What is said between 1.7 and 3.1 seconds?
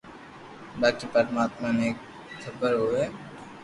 ني خبر ھي